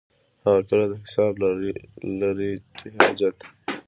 هغه 0.45 0.61
کله 0.69 0.85
د 0.91 0.93
حساب 1.03 1.33
لري 2.21 2.51
حاجت. 2.97 3.37